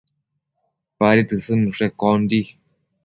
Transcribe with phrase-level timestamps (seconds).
[1.01, 2.41] Padi tësëdnushe con di